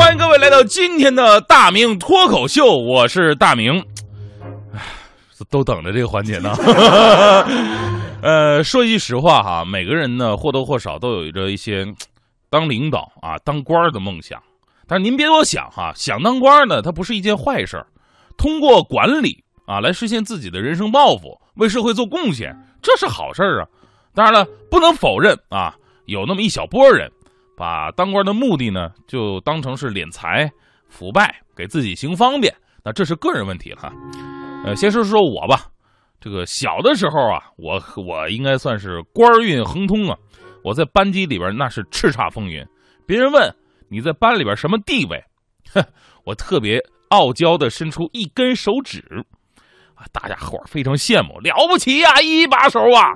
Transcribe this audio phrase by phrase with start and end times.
[0.00, 3.78] 欢迎各位来到今天的大明脱口秀，我是大明。
[4.72, 4.80] 唉，
[5.50, 6.54] 都等着这个环节呢。
[8.22, 11.86] 呃，说句实话哈，每个人呢或多或少都有着一些
[12.48, 14.42] 当领导啊、当官的梦想。
[14.88, 17.86] 但是您别多想哈，想当官呢，它不是一件坏事儿。
[18.38, 23.68] 通过管理啊来实现自己的人生抱负，为社会做贡献，这是好事儿啊。
[24.14, 25.74] 当然了，不能否认啊，
[26.06, 27.12] 有那么一小波人。
[27.60, 30.50] 把当官的目的呢，就当成是敛财、
[30.88, 32.50] 腐败，给自己行方便，
[32.82, 33.92] 那这是个人问题了。
[34.64, 35.66] 呃，先说说我吧，
[36.18, 40.16] 这个小的时候啊，我我应该算是官运亨通啊。
[40.64, 42.66] 我在班级里边那是叱咤风云，
[43.06, 43.54] 别人问
[43.90, 45.22] 你在班里边什么地位，
[45.74, 45.84] 哼，
[46.24, 49.04] 我特别傲娇的伸出一根手指，
[49.96, 53.12] 啊，大家伙非常羡慕，了不起呀，一把手啊。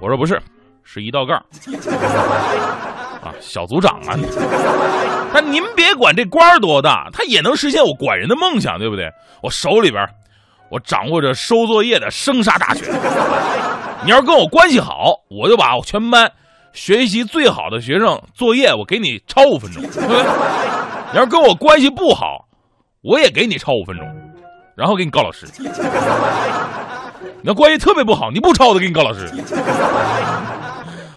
[0.00, 0.40] 我说不是，
[0.82, 1.44] 是一道杠。
[3.26, 4.14] 啊，小组长啊！
[5.34, 9.10] 但您别管这官儿多大，他也能实现我管人的梦想，对不对？
[9.42, 10.06] 我手里边，
[10.70, 12.88] 我掌握着收作业的生杀大权。
[14.04, 16.30] 你要是跟我关系好，我就把我全班
[16.72, 19.82] 学习最好的学生作业，我给你抄五分钟。
[19.82, 22.46] 你要是跟我关系不好，
[23.02, 24.06] 我也给你抄五分钟，
[24.76, 25.46] 然后给你告老师。
[27.42, 29.28] 你要关系特别不好，你不抄我都给你告老师。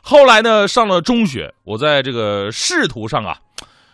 [0.09, 3.37] 后来呢，上了中学，我在这个仕途上啊，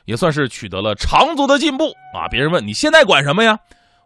[0.05, 2.25] 也算是取得了长足的进步啊。
[2.31, 3.57] 别人问你现在管什么呀？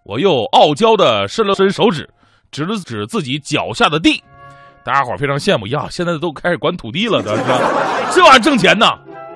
[0.03, 2.09] 我又傲娇的伸了伸手指，
[2.49, 4.23] 指了指自己脚下的地。
[4.83, 7.35] 大家伙非常羡慕呀，现在都开始管土地了，这
[8.11, 8.87] 这玩意儿挣钱呢。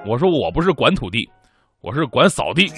[0.03, 1.29] 我说我不是管土地，
[1.79, 2.73] 我是管扫地，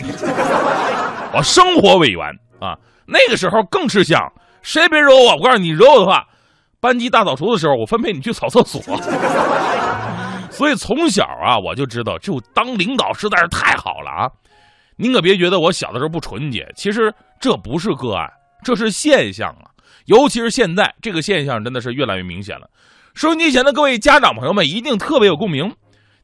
[1.33, 2.21] 我生活委员
[2.59, 2.75] 啊。
[3.07, 4.21] 那个时候更吃香，
[4.61, 6.27] 谁别惹我，我告诉你，惹我的话。
[6.85, 8.79] 班级大扫除的时候，我分配你去扫厕所。
[10.51, 14.29] 所以从小啊，我就知道，就当领导实在是太好了啊！
[14.95, 18.31] 您可别觉得我小的时候不纯洁，其实这不是个案，
[18.63, 19.65] 这是现象啊！
[20.05, 22.69] 尤其是现在，这个现象真的是越来越明显了。
[23.15, 25.73] 收音机前的各位家长朋友们一定特别有共鸣，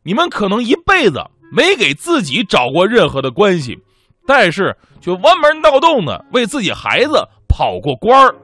[0.03, 3.79] 你们可能一辈子没给自己找过任何的关系，
[4.27, 8.35] 但是却弯门闹洞的为自己孩子跑过官儿。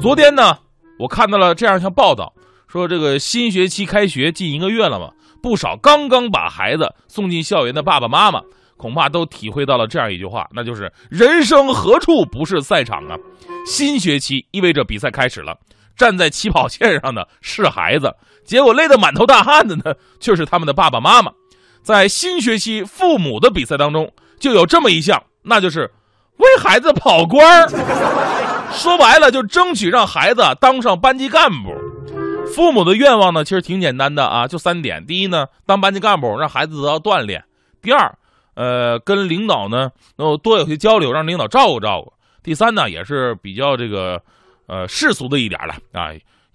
[0.00, 0.58] 昨天呢？
[0.98, 2.32] 我看到了这样一条报道，
[2.66, 5.10] 说这个新学期开学近一个月了嘛，
[5.42, 8.42] 不少刚刚把孩子送进校园的爸爸妈妈，
[8.76, 13.16] 恐怕都体会到了这样一句话，那就是“人生何处不是赛场啊”。
[13.64, 15.56] 新学期意味着比赛开始了，
[15.96, 18.14] 站在起跑线上的是孩子，
[18.44, 21.30] 结果累得满头大汗的呢，却是他们的爸爸妈妈。
[21.82, 25.90] 在新学期父母的比赛当中，就有这么一项，那就是
[26.38, 27.68] 为孩子跑官儿。
[28.78, 31.74] 说白了，就争取让孩子当上班级干部。
[32.54, 37.42] 父母的愿望呢，其实挺简单的啊，就三点：第一呢，当班级干部，让孩子得到锻炼；
[37.82, 38.16] 第二，
[38.54, 42.10] 呃，跟领导呢能多有些交流，让领导照顾照顾；
[42.42, 44.22] 第三呢，也是比较这个
[44.66, 46.08] 呃世俗的一点了啊，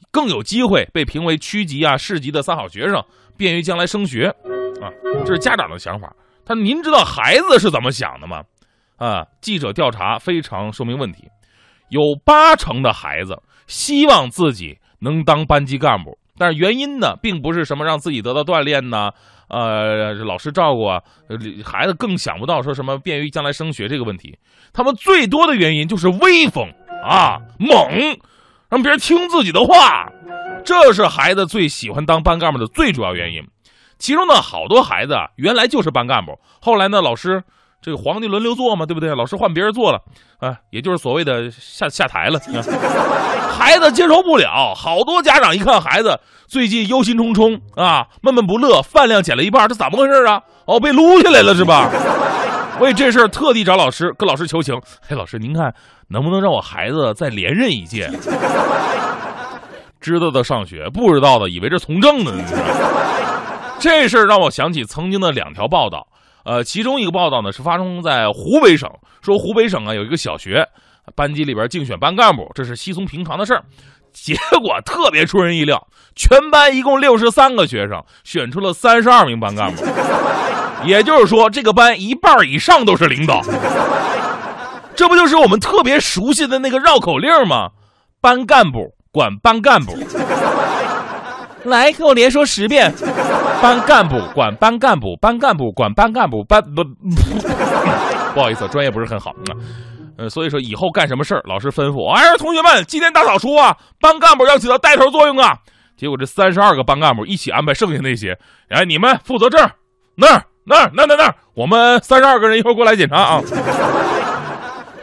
[0.10, 3.04] 更有机会被评为区级啊、市级的三好学生，
[3.38, 4.34] 便于将来升学
[4.82, 4.90] 啊。
[5.26, 6.12] 这是家长的想法。
[6.46, 8.44] 但您知道孩子是怎么想的吗？
[8.98, 11.28] 啊，记者调查非常说明问题。
[11.94, 19.12] 有八成的孩子希望自己能当班级干部，但是原因呢，并不是什么让自己得到锻炼呢，
[19.48, 21.00] 呃，老师照顾啊，
[21.64, 24.36] 孩子更想不到说什么便于将来升学这个问题。
[24.74, 26.68] 他们最多的原因就是威风
[27.06, 27.78] 啊，猛，
[28.70, 30.12] 让别人听自己的话，
[30.66, 33.44] 这是孩子最喜欢当班干部的最主要原因。
[34.00, 37.44] 其中呢，好多孩子原来就是班干部，后来呢，老师。
[37.84, 39.14] 这个皇帝轮流坐嘛，对不对？
[39.14, 40.00] 老师换别人坐了，
[40.40, 42.40] 啊，也就是所谓的下下台了。
[43.52, 46.18] 孩子接受不了，好多家长一看孩子
[46.48, 50.42] 最近忧心忡忡啊，闷闷不乐，饭量减了一半，这怎么回事啊？
[50.66, 51.90] 哦，被撸下来了是吧？
[52.80, 54.74] 为这事特地找老师跟老师求情。
[55.06, 55.74] 嘿，老师，您看
[56.08, 58.10] 能不能让我孩子再连任一届？
[60.00, 62.32] 知道的上学，不知道的以为这从政呢。
[63.80, 66.08] 这事儿让我想起曾经的两条报道。
[66.46, 68.90] 呃，其中一个报道呢是发生在湖北省，
[69.22, 70.68] 说湖北省啊有一个小学
[71.16, 73.64] 班级里边竞选班干部，这是稀松平常的事儿。
[74.12, 79.84] 结果特别出人意料，全班一共六十三个学生，选出了三十二名班干部。
[80.86, 83.42] 也就是说，这个班一半以上都是领导。
[84.96, 87.70] 这不就是我们特别熟悉的那个绕口令吗？
[88.22, 89.98] 班干部管班干部。
[91.66, 92.94] 来，跟我连说十遍。
[93.62, 96.84] 班干部管班干部，班干部管班干部，班不
[98.36, 99.32] 不好意思，专业不是很好。
[100.18, 105.58] 呃，所以说以后干什么事儿，老师吩咐，哎，同学们，今天大扫除啊，班干部要起到带头作用啊。
[105.96, 108.38] 结果这三十二个班干部一起安排剩下那些，
[108.70, 109.72] 哎，你们负责这儿、
[110.16, 113.42] 那儿、那儿那那那儿，我们三十二个人一会儿过来检查啊。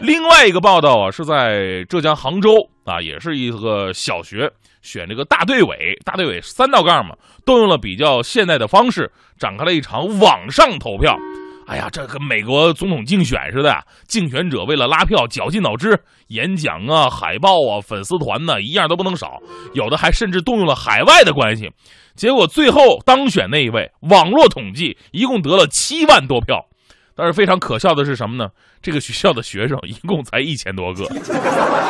[0.01, 2.55] 另外一个报道啊，是在浙江杭州
[2.85, 4.51] 啊，也是一个小学
[4.81, 7.15] 选这个大队委，大队委三道杠嘛，
[7.45, 11.19] 动用了比较现代的方式，展开了一场网上投票。
[11.67, 13.77] 哎呀，这跟美国总统竞选似的，
[14.09, 19.39] 竞选者为了拉票，绞尽脑汁，演讲啊、海报啊、粉丝团呢，一样都不能少，
[19.75, 21.71] 有的还甚至动用了海外的关系。
[22.17, 26.67] 结果最后当选那一位，网络统计一共得了七万多票。
[27.15, 28.49] 但是非常可笑的是什么呢？
[28.81, 31.05] 这个学校的学生一共才一千多个。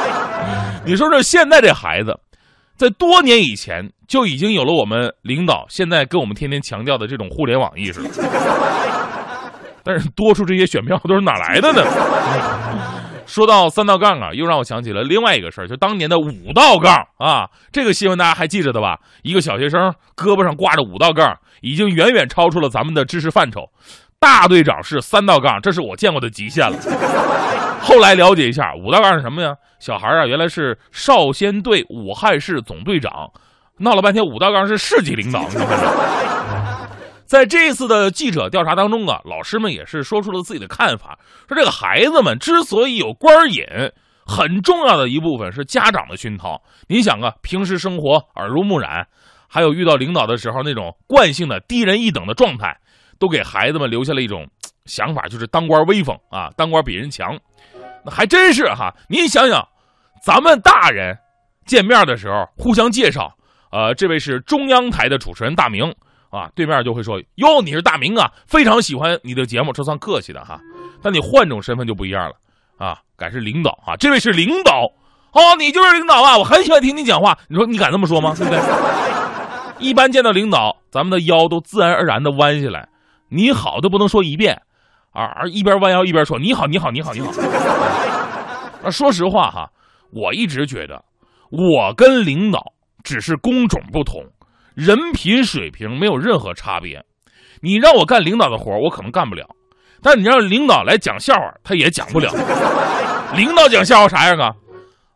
[0.84, 2.19] 你说这现在这孩子，
[2.76, 8.00] 在多年以前就已经有了我们领导现在跟我们天天强调的这种互联网意识。
[9.84, 11.82] 但是多出这些选票都是哪来的呢？
[13.26, 17.49] 说到三道杠啊，又让我想起了另外一个事儿，就当年的五道杠啊。
[17.70, 18.99] 这个新闻大家还记着的吧？
[19.23, 23.61] 一个小学生胳膊上挂着五道杠，已经远远超出了咱们的知识范畴。
[24.20, 26.76] 大队长是三道杠，这是我见过的极限了。
[27.81, 29.56] 后来了解一下，五道杠是什么呀？
[29.78, 33.32] 小孩啊，原来是少先队武汉市总队长，
[33.78, 35.49] 闹了半天五道杠是市级领导。
[37.25, 41.19] 在这一次的记者调查当中啊，老师们也是说出了自己的看法，
[41.49, 43.64] 说这个孩子们之所以有官瘾，
[44.26, 46.61] 很重要的一部分是家长的熏陶。
[46.88, 49.06] 你想啊，平时生活耳濡目染，
[49.49, 52.76] 还有遇到领导的时候那种惯性的低人一等的状态。
[53.20, 54.44] 都给孩子们留下了一种
[54.87, 57.38] 想法，就是当官威风啊，当官比人强。
[58.05, 59.62] 那还真是哈，您想想，
[60.25, 61.17] 咱们大人
[61.67, 63.32] 见面的时候互相介绍，
[63.70, 65.94] 呃，这位是中央台的主持人大明
[66.31, 70.58] 啊，对面就会说哟，你是大明啊，非常喜欢你的节目，这算客气的哈。
[71.02, 72.34] 但你换种身份就不一样了
[72.78, 74.90] 啊，改是领导啊，这位是领导
[75.32, 77.37] 哦，你就是领导啊，我很喜欢听你讲话。
[77.49, 78.34] 你说你敢这么说吗？
[78.34, 78.61] 对不对？
[79.78, 82.88] 一般见到领导，咱们的腰都自然而然的弯下来。
[83.30, 84.60] 你好，都不能说一遍，
[85.12, 87.30] 啊，而一边弯腰一边说你好，你好，你好，你好。
[88.82, 89.70] 那 说实话哈，
[90.10, 91.02] 我一直觉得，
[91.50, 92.60] 我跟领导
[93.04, 94.24] 只是工种不同，
[94.74, 97.04] 人品水平没有任何差别。
[97.60, 99.44] 你让我干领导的活我可能干不了；
[100.02, 102.32] 但你让领导来讲笑话，他也讲不了。
[103.36, 104.54] 领导讲笑话啥样啊？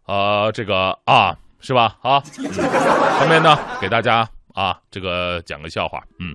[0.06, 1.96] 呃，这个啊，是吧？
[2.02, 6.32] 啊，下面呢，给大家啊，这个讲个笑话，嗯。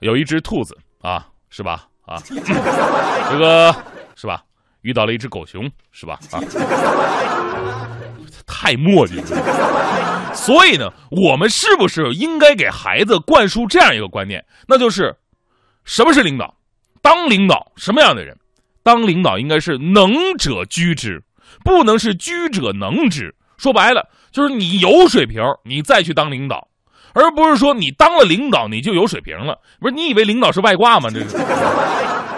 [0.00, 1.86] 有一只兔子啊，是吧？
[2.06, 3.74] 啊， 这个
[4.16, 4.42] 是吧？
[4.82, 6.18] 遇到了一只狗熊，是吧？
[6.32, 6.40] 啊，
[8.46, 10.34] 太磨叽了。
[10.34, 14.44] 所以呢，我们是不是应该给孩子灌输这样一个观念？
[14.66, 15.14] 那就是，
[15.84, 16.54] 什么是领导？
[17.02, 18.36] 当领导什么样的人？
[18.82, 21.22] 当领导应该是能者居之，
[21.62, 23.34] 不能是居者能之。
[23.58, 26.66] 说白了，就是你有水平，你再去当领导。
[27.14, 29.94] 而不是说你当了领导你就有水平了，不是？
[29.94, 31.08] 你以为领导是外挂吗？
[31.10, 31.36] 这是。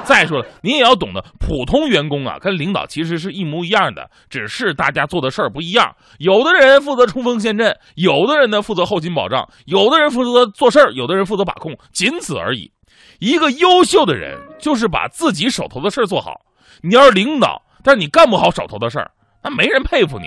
[0.05, 5.95] 再说了，你也要懂得，普通员工啊，跟领导其实是一模一样的，只是大家做的事儿不一样。
[6.19, 12.73] 有的人负责冲锋陷阵，有的人呢负责后勤保障，有的人负责做事儿，有的人负责把控，仅此而已。
[13.21, 16.41] 一个优秀的人就是把自己手头的事儿做好。
[16.83, 19.09] 你要是领导，但是你干不好手头的事儿，
[19.45, 20.27] 那没人佩服你。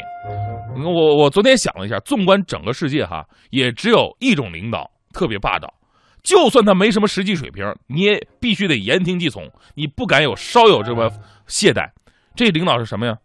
[0.83, 5.73] 我我昨天想了一下，纵观整个世界哈，也只有一种领导特别霸道，
[6.21, 11.09] 就算他没什么实际水平，你也必须得言听计从，你不敢有稍有这么
[11.47, 11.89] 懈怠。
[12.35, 13.15] 这领导是什么呀？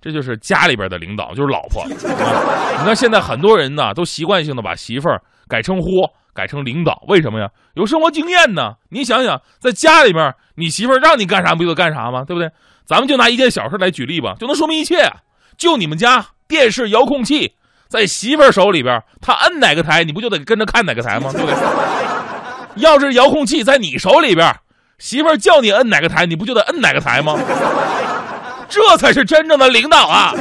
[0.00, 1.84] 这就是家里边的领导，就是老婆。
[1.86, 5.88] 你看现在很多人呢，都习惯性的把媳妇儿改称呼，
[6.34, 7.48] 改成领导，为什么呀？
[7.74, 8.74] 有生活经验呢。
[8.90, 12.24] 你想想，在家里边，你媳妇儿让你干啥不就干啥吗？
[12.24, 12.50] 对不对？
[12.84, 15.10] 咱们就拿一件小事来举例吧，就能说明一切。
[15.56, 16.26] 就你们家。
[16.48, 17.54] 电视遥控器
[17.88, 21.30] 在媳妇手里边，他摁哪个台，你不就得跟着看哪个台吗？
[21.32, 21.56] 对不对？
[22.76, 24.54] 要是遥控器在你手里边，
[24.98, 27.38] 媳妇叫你摁哪个台，你不就得摁哪个台吗？
[28.68, 30.34] 这才是真正的领导啊！